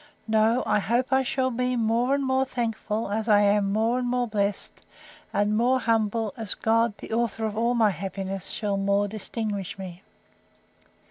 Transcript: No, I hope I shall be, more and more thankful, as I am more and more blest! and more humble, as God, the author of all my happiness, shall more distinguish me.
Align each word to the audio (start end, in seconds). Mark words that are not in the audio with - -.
No, 0.27 0.63
I 0.65 0.79
hope 0.79 1.13
I 1.13 1.21
shall 1.21 1.51
be, 1.51 1.75
more 1.75 2.15
and 2.15 2.23
more 2.25 2.43
thankful, 2.43 3.11
as 3.11 3.29
I 3.29 3.41
am 3.41 3.71
more 3.71 3.99
and 3.99 4.07
more 4.07 4.27
blest! 4.27 4.83
and 5.31 5.55
more 5.55 5.79
humble, 5.79 6.33
as 6.35 6.55
God, 6.55 6.97
the 6.97 7.13
author 7.13 7.45
of 7.45 7.55
all 7.55 7.75
my 7.75 7.91
happiness, 7.91 8.47
shall 8.47 8.77
more 8.77 9.07
distinguish 9.07 9.77
me. 9.77 10.01